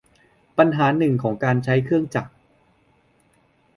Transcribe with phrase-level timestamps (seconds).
[0.57, 2.31] ปัญหาหนึ่งของการใช้เครื่องจักร